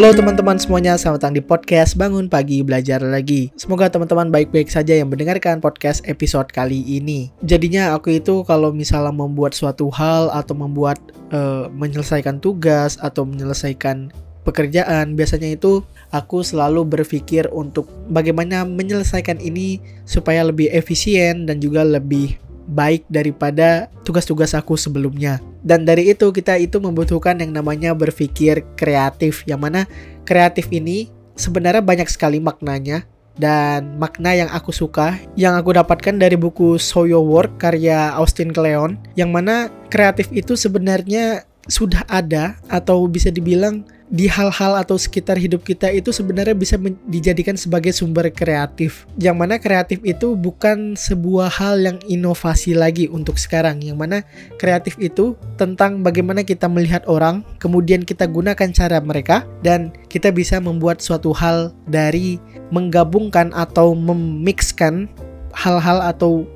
[0.00, 3.52] Halo teman-teman semuanya, selamat datang di podcast Bangun Pagi Belajar Lagi.
[3.52, 7.28] Semoga teman-teman baik-baik saja yang mendengarkan podcast episode kali ini.
[7.44, 10.96] Jadinya aku itu kalau misalnya membuat suatu hal atau membuat
[11.36, 14.08] uh, menyelesaikan tugas atau menyelesaikan
[14.48, 15.84] pekerjaan, biasanya itu
[16.16, 22.40] aku selalu berpikir untuk bagaimana menyelesaikan ini supaya lebih efisien dan juga lebih
[22.70, 25.42] baik daripada tugas-tugas aku sebelumnya.
[25.60, 29.42] Dan dari itu kita itu membutuhkan yang namanya berpikir kreatif.
[29.44, 29.80] Yang mana
[30.22, 33.04] kreatif ini sebenarnya banyak sekali maknanya
[33.40, 36.76] dan makna yang aku suka yang aku dapatkan dari buku
[37.08, 43.86] Your Work karya Austin Kleon yang mana kreatif itu sebenarnya sudah ada atau bisa dibilang
[44.10, 46.74] di hal-hal atau sekitar hidup kita itu sebenarnya bisa
[47.06, 49.06] dijadikan sebagai sumber kreatif.
[49.14, 53.78] Yang mana kreatif itu bukan sebuah hal yang inovasi lagi untuk sekarang.
[53.86, 54.18] Yang mana
[54.58, 60.58] kreatif itu tentang bagaimana kita melihat orang, kemudian kita gunakan cara mereka dan kita bisa
[60.58, 62.42] membuat suatu hal dari
[62.74, 65.06] menggabungkan atau memixkan
[65.54, 66.46] hal-hal atau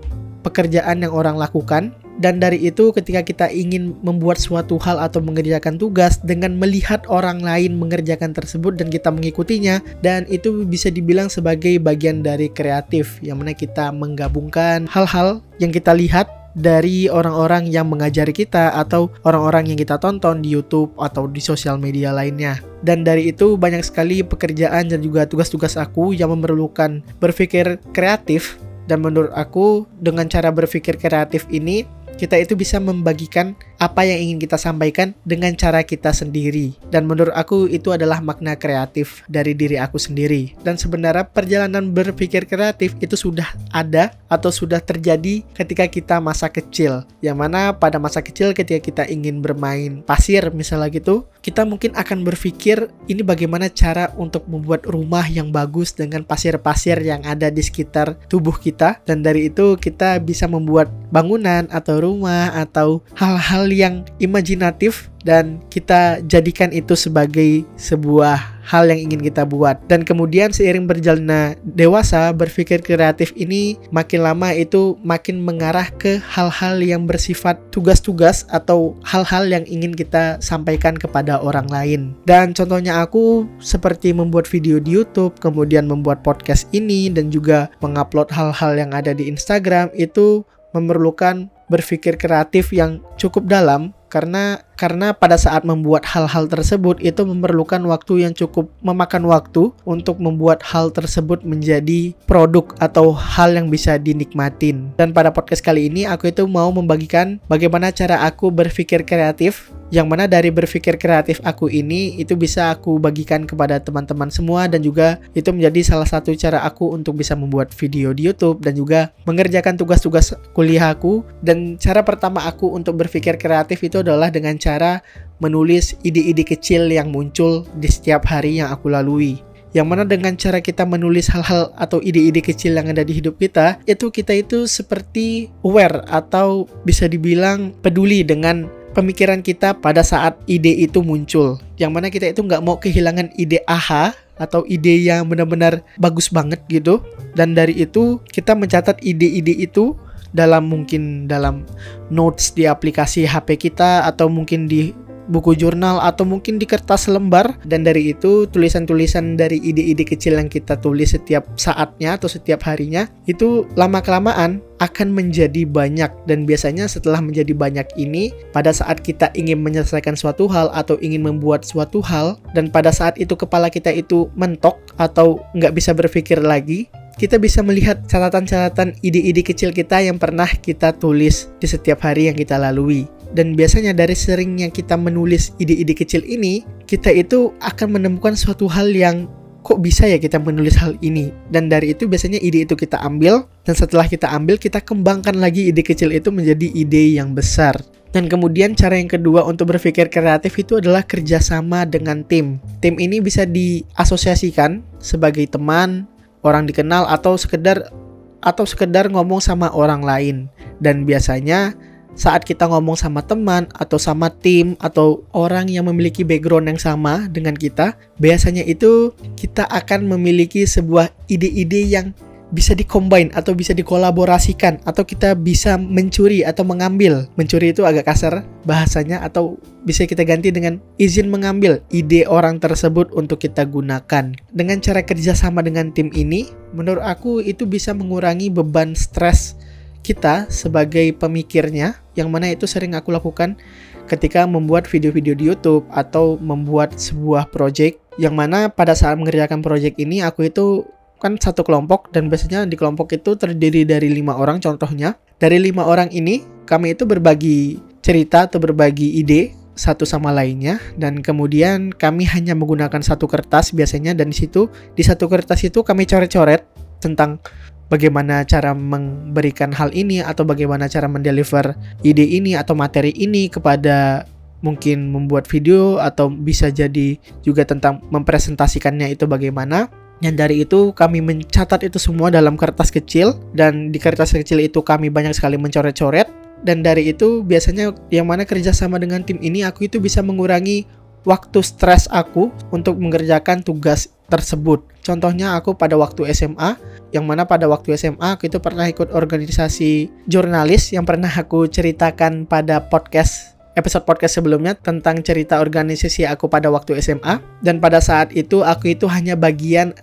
[0.42, 5.78] pekerjaan yang orang lakukan dan dari itu ketika kita ingin membuat suatu hal atau mengerjakan
[5.80, 11.78] tugas dengan melihat orang lain mengerjakan tersebut dan kita mengikutinya dan itu bisa dibilang sebagai
[11.82, 18.30] bagian dari kreatif yang mana kita menggabungkan hal-hal yang kita lihat dari orang-orang yang mengajari
[18.30, 22.62] kita atau orang-orang yang kita tonton di YouTube atau di sosial media lainnya.
[22.86, 29.02] Dan dari itu banyak sekali pekerjaan dan juga tugas-tugas aku yang memerlukan berpikir kreatif dan
[29.02, 34.56] menurut aku dengan cara berpikir kreatif ini kita itu bisa membagikan apa yang ingin kita
[34.56, 36.72] sampaikan dengan cara kita sendiri.
[36.88, 40.56] Dan menurut aku itu adalah makna kreatif dari diri aku sendiri.
[40.64, 47.04] Dan sebenarnya perjalanan berpikir kreatif itu sudah ada atau sudah terjadi ketika kita masa kecil.
[47.20, 52.24] Yang mana pada masa kecil ketika kita ingin bermain pasir misalnya gitu, kita mungkin akan
[52.24, 58.16] berpikir ini bagaimana cara untuk membuat rumah yang bagus dengan pasir-pasir yang ada di sekitar
[58.32, 59.04] tubuh kita.
[59.04, 66.20] Dan dari itu kita bisa membuat bangunan atau rumah atau hal-hal yang imajinatif dan kita
[66.28, 69.80] jadikan itu sebagai sebuah hal yang ingin kita buat.
[69.88, 76.78] Dan kemudian seiring berjalannya dewasa berpikir kreatif ini makin lama itu makin mengarah ke hal-hal
[76.84, 82.12] yang bersifat tugas-tugas atau hal-hal yang ingin kita sampaikan kepada orang lain.
[82.28, 88.28] Dan contohnya aku seperti membuat video di YouTube kemudian membuat podcast ini dan juga mengupload
[88.28, 95.34] hal-hal yang ada di Instagram itu memerlukan berpikir kreatif yang cukup dalam karena karena pada
[95.34, 101.42] saat membuat hal-hal tersebut itu memerlukan waktu yang cukup memakan waktu untuk membuat hal tersebut
[101.42, 104.94] menjadi produk atau hal yang bisa dinikmatin.
[104.94, 110.10] Dan pada podcast kali ini aku itu mau membagikan bagaimana cara aku berpikir kreatif yang
[110.10, 115.22] mana dari berpikir kreatif aku ini itu bisa aku bagikan kepada teman-teman semua dan juga
[115.38, 119.78] itu menjadi salah satu cara aku untuk bisa membuat video di YouTube dan juga mengerjakan
[119.78, 124.98] tugas-tugas kuliah aku dan cara pertama aku untuk berpikir kreatif itu adalah dengan cara
[125.38, 129.38] menulis ide-ide kecil yang muncul di setiap hari yang aku lalui.
[129.74, 133.82] Yang mana dengan cara kita menulis hal-hal atau ide-ide kecil yang ada di hidup kita,
[133.90, 140.70] itu kita itu seperti aware atau bisa dibilang peduli dengan pemikiran kita pada saat ide
[140.70, 141.58] itu muncul.
[141.76, 146.62] Yang mana kita itu nggak mau kehilangan ide aha atau ide yang benar-benar bagus banget
[146.70, 147.02] gitu.
[147.34, 149.98] Dan dari itu kita mencatat ide-ide itu
[150.34, 151.62] dalam mungkin dalam
[152.10, 154.90] notes di aplikasi HP kita atau mungkin di
[155.28, 160.48] buku jurnal atau mungkin di kertas lembar dan dari itu tulisan-tulisan dari ide-ide kecil yang
[160.50, 166.84] kita tulis setiap saatnya atau setiap harinya itu lama kelamaan akan menjadi banyak dan biasanya
[166.90, 172.04] setelah menjadi banyak ini pada saat kita ingin menyelesaikan suatu hal atau ingin membuat suatu
[172.04, 177.38] hal dan pada saat itu kepala kita itu mentok atau nggak bisa berpikir lagi kita
[177.38, 182.58] bisa melihat catatan-catatan ide-ide kecil kita yang pernah kita tulis di setiap hari yang kita
[182.58, 183.06] lalui.
[183.34, 188.94] Dan biasanya dari seringnya kita menulis ide-ide kecil ini, kita itu akan menemukan suatu hal
[188.94, 189.26] yang
[189.64, 191.34] kok bisa ya kita menulis hal ini.
[191.50, 195.72] Dan dari itu biasanya ide itu kita ambil dan setelah kita ambil kita kembangkan lagi
[195.72, 197.74] ide kecil itu menjadi ide yang besar.
[198.14, 202.62] Dan kemudian cara yang kedua untuk berpikir kreatif itu adalah kerjasama dengan tim.
[202.78, 206.06] Tim ini bisa diasosiasikan sebagai teman
[206.46, 207.90] orang dikenal atau sekedar
[208.38, 210.36] atau sekedar ngomong sama orang lain.
[210.78, 211.74] Dan biasanya
[212.14, 217.26] saat kita ngomong sama teman atau sama tim atau orang yang memiliki background yang sama
[217.30, 222.06] dengan kita, biasanya itu kita akan memiliki sebuah ide-ide yang
[222.54, 227.26] bisa dikombin atau bisa dikolaborasikan atau kita bisa mencuri atau mengambil.
[227.34, 233.10] Mencuri itu agak kasar bahasanya atau bisa kita ganti dengan izin mengambil ide orang tersebut
[233.10, 234.38] untuk kita gunakan.
[234.54, 239.58] Dengan cara kerjasama dengan tim ini, menurut aku itu bisa mengurangi beban stres
[240.04, 243.56] kita sebagai pemikirnya yang mana itu sering aku lakukan
[244.04, 249.96] ketika membuat video-video di YouTube atau membuat sebuah project yang mana pada saat mengerjakan project
[249.96, 250.84] ini aku itu
[251.18, 255.16] kan satu kelompok dan biasanya di kelompok itu terdiri dari lima orang contohnya.
[255.40, 261.18] Dari lima orang ini kami itu berbagi cerita atau berbagi ide satu sama lainnya dan
[261.18, 266.06] kemudian kami hanya menggunakan satu kertas biasanya dan di situ di satu kertas itu kami
[266.06, 266.62] coret-coret
[267.02, 267.42] tentang
[267.92, 274.24] bagaimana cara memberikan hal ini atau bagaimana cara mendeliver ide ini atau materi ini kepada
[274.64, 279.92] mungkin membuat video atau bisa jadi juga tentang mempresentasikannya itu bagaimana.
[280.24, 284.80] Dan dari itu kami mencatat itu semua dalam kertas kecil dan di kertas kecil itu
[284.80, 286.32] kami banyak sekali mencoret-coret.
[286.64, 290.88] Dan dari itu biasanya yang mana kerjasama dengan tim ini aku itu bisa mengurangi
[291.28, 294.84] waktu stres aku untuk mengerjakan tugas tersebut.
[295.04, 296.80] Contohnya aku pada waktu SMA,
[297.14, 302.48] yang mana pada waktu SMA aku itu pernah ikut organisasi jurnalis yang pernah aku ceritakan
[302.48, 308.30] pada podcast episode podcast sebelumnya tentang cerita organisasi aku pada waktu SMA dan pada saat
[308.34, 309.94] itu aku itu hanya bagian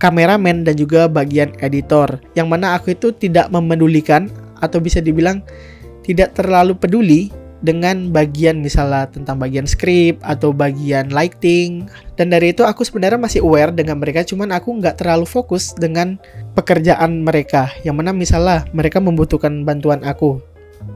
[0.00, 4.28] kameramen dan juga bagian editor yang mana aku itu tidak memedulikan
[4.60, 5.40] atau bisa dibilang
[6.04, 7.32] tidak terlalu peduli
[7.64, 11.88] dengan bagian misalnya tentang bagian script atau bagian lighting.
[12.20, 16.20] Dan dari itu aku sebenarnya masih aware dengan mereka cuman aku nggak terlalu fokus dengan
[16.52, 17.72] pekerjaan mereka.
[17.80, 20.44] Yang mana misalnya mereka membutuhkan bantuan aku.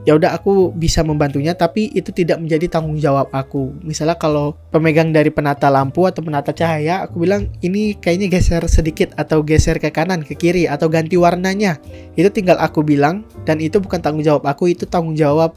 [0.04, 3.72] Ya udah aku bisa membantunya tapi itu tidak menjadi tanggung jawab aku.
[3.80, 9.16] Misalnya kalau pemegang dari penata lampu atau penata cahaya aku bilang ini kayaknya geser sedikit
[9.16, 11.80] atau geser ke kanan ke kiri atau ganti warnanya.
[12.16, 15.56] Itu tinggal aku bilang dan itu bukan tanggung jawab aku itu tanggung jawab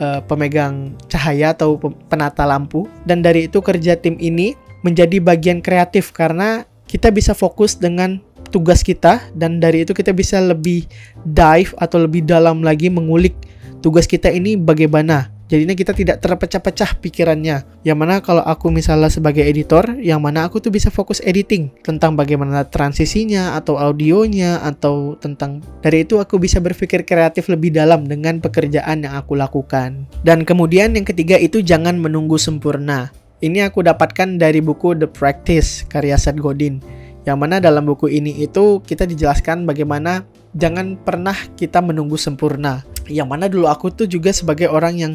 [0.00, 2.88] uh, pemegang cahaya atau penata lampu.
[3.06, 8.18] Dan dari itu kerja tim ini menjadi bagian kreatif karena kita bisa fokus dengan
[8.50, 10.84] tugas kita dan dari itu kita bisa lebih
[11.22, 13.32] dive atau lebih dalam lagi mengulik
[13.78, 19.42] tugas kita ini bagaimana jadinya kita tidak terpecah-pecah pikirannya yang mana kalau aku misalnya sebagai
[19.42, 25.58] editor yang mana aku tuh bisa fokus editing tentang bagaimana transisinya atau audionya atau tentang
[25.82, 30.94] dari itu aku bisa berpikir kreatif lebih dalam dengan pekerjaan yang aku lakukan dan kemudian
[30.94, 33.10] yang ketiga itu jangan menunggu sempurna
[33.40, 36.76] ini aku dapatkan dari buku The Practice karya Seth Godin.
[37.24, 42.84] Yang mana dalam buku ini itu kita dijelaskan bagaimana jangan pernah kita menunggu sempurna.
[43.08, 45.12] Yang mana dulu aku tuh juga sebagai orang yang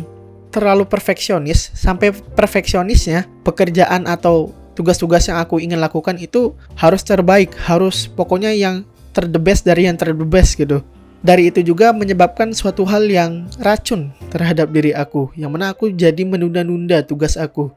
[0.55, 8.07] terlalu perfeksionis sampai perfeksionisnya pekerjaan atau tugas-tugas yang aku ingin lakukan itu harus terbaik, harus
[8.07, 10.79] pokoknya yang terdebes dari yang terdebes gitu.
[11.19, 16.23] Dari itu juga menyebabkan suatu hal yang racun terhadap diri aku, yang mana aku jadi
[16.23, 17.75] menunda-nunda tugas aku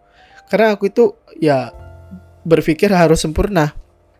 [0.49, 1.71] karena aku itu ya
[2.49, 3.77] berpikir harus sempurna.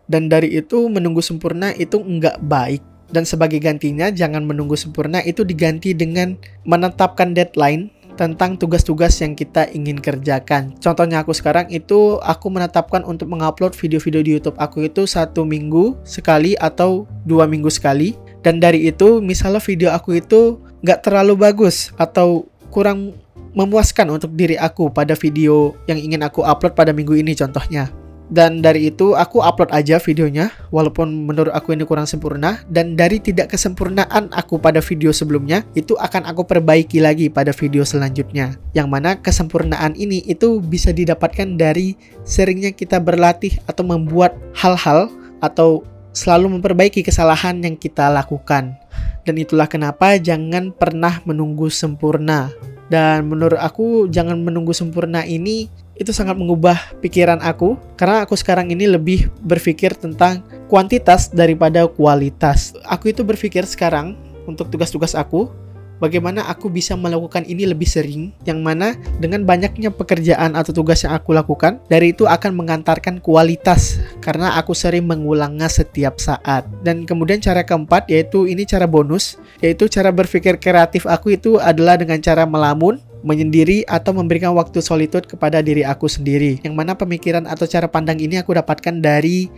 [0.09, 2.81] Dan dari itu menunggu sempurna itu enggak baik.
[3.09, 7.89] Dan sebagai gantinya jangan menunggu sempurna itu diganti dengan menetapkan deadline
[8.19, 10.75] tentang tugas-tugas yang kita ingin kerjakan.
[10.83, 15.95] Contohnya aku sekarang itu aku menetapkan untuk mengupload video-video di YouTube aku itu satu minggu
[16.03, 18.19] sekali atau dua minggu sekali.
[18.43, 23.15] Dan dari itu misalnya video aku itu nggak terlalu bagus atau kurang
[23.55, 27.98] memuaskan untuk diri aku pada video yang ingin aku upload pada minggu ini contohnya.
[28.29, 33.17] Dan dari itu aku upload aja videonya walaupun menurut aku ini kurang sempurna dan dari
[33.17, 38.53] tidak kesempurnaan aku pada video sebelumnya itu akan aku perbaiki lagi pada video selanjutnya.
[38.77, 45.09] Yang mana kesempurnaan ini itu bisa didapatkan dari seringnya kita berlatih atau membuat hal-hal
[45.41, 45.81] atau
[46.13, 48.77] selalu memperbaiki kesalahan yang kita lakukan.
[49.25, 52.53] Dan itulah kenapa jangan pernah menunggu sempurna.
[52.89, 58.71] Dan menurut aku jangan menunggu sempurna ini itu sangat mengubah pikiran aku karena aku sekarang
[58.71, 60.41] ini lebih berpikir tentang
[60.71, 62.71] kuantitas daripada kualitas.
[62.87, 64.15] Aku itu berpikir sekarang
[64.47, 65.51] untuk tugas-tugas aku
[65.99, 71.13] bagaimana aku bisa melakukan ini lebih sering yang mana dengan banyaknya pekerjaan atau tugas yang
[71.13, 77.43] aku lakukan dari itu akan mengantarkan kualitas karena aku sering mengulangnya setiap saat dan kemudian
[77.43, 82.47] cara keempat yaitu ini cara bonus yaitu cara berpikir kreatif aku itu adalah dengan cara
[82.47, 86.59] melamun menyendiri atau memberikan waktu solitude kepada diri aku sendiri.
[86.63, 89.51] Yang mana pemikiran atau cara pandang ini aku dapatkan dari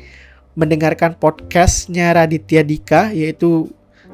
[0.58, 3.72] mendengarkan podcastnya Raditya Dika yaitu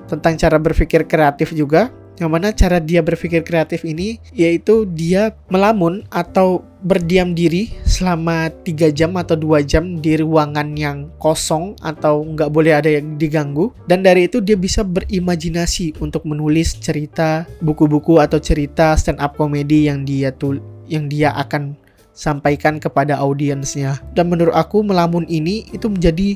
[0.08, 6.02] tentang cara berpikir kreatif juga Yang mana cara dia berpikir kreatif ini yaitu dia melamun
[6.10, 12.50] atau berdiam diri selama 3 jam atau 2 jam di ruangan yang kosong atau nggak
[12.50, 13.70] boleh ada yang diganggu.
[13.86, 19.86] Dan dari itu dia bisa berimajinasi untuk menulis cerita, buku-buku atau cerita stand up comedy
[19.86, 20.58] yang dia tul
[20.90, 21.78] yang dia akan
[22.18, 24.02] sampaikan kepada audiensnya.
[24.18, 26.34] Dan menurut aku melamun ini itu menjadi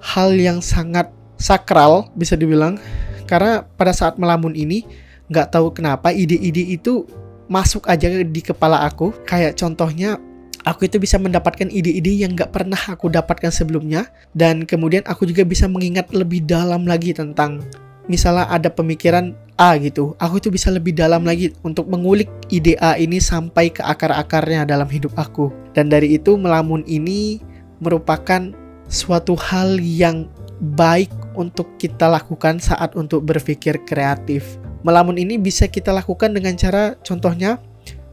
[0.00, 2.80] hal yang sangat sakral bisa dibilang
[3.28, 4.88] karena pada saat melamun ini
[5.28, 7.04] nggak tahu kenapa ide-ide itu
[7.48, 9.12] masuk aja di kepala aku.
[9.24, 10.20] Kayak contohnya
[10.64, 14.08] aku itu bisa mendapatkan ide-ide yang nggak pernah aku dapatkan sebelumnya.
[14.36, 17.64] Dan kemudian aku juga bisa mengingat lebih dalam lagi tentang
[18.08, 22.96] misalnya ada pemikiran A gitu aku itu bisa lebih dalam lagi untuk mengulik ide A
[22.96, 25.50] ini sampai ke akar-akarnya dalam hidup aku.
[25.74, 27.42] Dan dari itu melamun ini
[27.82, 28.54] merupakan
[28.88, 30.30] suatu hal yang
[30.74, 36.94] baik untuk kita lakukan saat untuk berpikir kreatif melamun ini bisa kita lakukan dengan cara
[37.02, 37.58] contohnya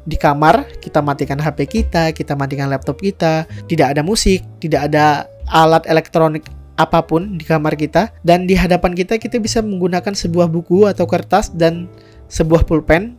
[0.05, 5.25] di kamar kita matikan HP kita, kita matikan laptop kita, tidak ada musik, tidak ada
[5.49, 6.45] alat elektronik
[6.75, 11.07] apa pun di kamar kita dan di hadapan kita kita bisa menggunakan sebuah buku atau
[11.07, 11.87] kertas dan
[12.27, 13.15] sebuah pulpen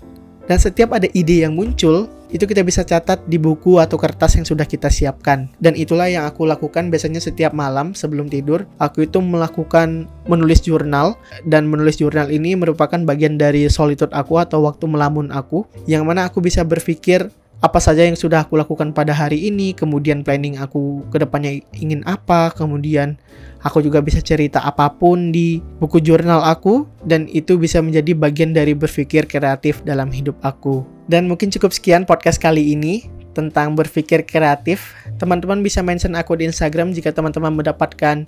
[0.47, 4.47] dan setiap ada ide yang muncul itu kita bisa catat di buku atau kertas yang
[4.47, 5.47] sudah kita siapkan.
[5.63, 8.67] Dan itulah yang aku lakukan biasanya setiap malam sebelum tidur.
[8.83, 11.15] Aku itu melakukan menulis jurnal
[11.47, 16.27] dan menulis jurnal ini merupakan bagian dari solitude aku atau waktu melamun aku yang mana
[16.27, 17.31] aku bisa berpikir
[17.67, 22.07] apa saja yang sudah aku lakukan pada hari ini, kemudian planning aku ke depannya ingin
[22.07, 23.19] apa, kemudian
[23.67, 28.55] aku juga bisa cerita apa pun di buku jurnal aku dan itu bisa menjadi bagian
[28.55, 30.87] dari berpikir kreatif dalam hidup aku.
[31.11, 34.95] Dan mungkin cukup sekian podcast kali ini tentang berpikir kreatif.
[35.19, 38.25] Teman-teman bisa mention aku di Instagram jika teman-teman mendapatkan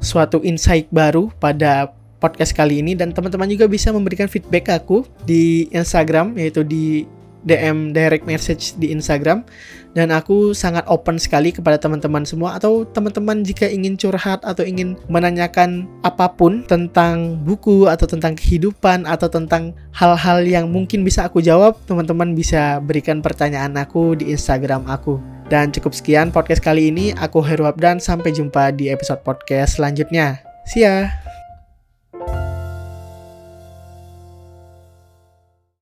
[0.00, 5.68] suatu insight baru pada podcast kali ini dan teman-teman juga bisa memberikan feedback aku di
[5.76, 7.04] Instagram yaitu di
[7.44, 9.44] DM direct message di Instagram
[9.94, 14.98] dan aku sangat open sekali kepada teman-teman semua atau teman-teman jika ingin curhat atau ingin
[15.06, 21.38] menanyakan apa pun tentang buku atau tentang kehidupan atau tentang hal-hal yang mungkin bisa aku
[21.38, 25.22] jawab, teman-teman bisa berikan pertanyaan aku di Instagram aku.
[25.46, 30.42] Dan cukup sekian podcast kali ini, aku Heru Abdan, sampai jumpa di episode podcast selanjutnya.
[30.66, 31.23] See ya!